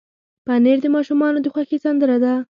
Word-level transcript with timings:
پنېر 0.45 0.77
د 0.83 0.87
ماشومانو 0.95 1.37
د 1.41 1.47
خوښې 1.53 1.77
سندره 1.85 2.17
ده. 2.23 2.33